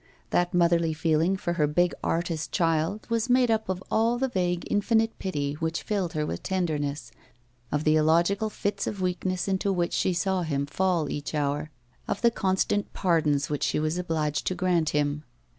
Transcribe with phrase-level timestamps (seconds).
[0.31, 4.65] That motherly feeling for her big artist child was made up of all the vague
[4.67, 7.11] infinite pity which filled her with tenderness,
[7.71, 11.69] of the illogical fits of weakness into which she saw him fall each hour,
[12.07, 15.23] of the constant pardons which she was obliged to grant him.